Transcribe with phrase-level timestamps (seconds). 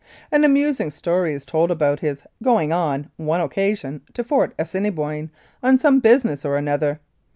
[0.31, 5.29] An amusing story is told about his going on one occasion to Fort Assiniboine
[5.61, 6.99] on some business or other.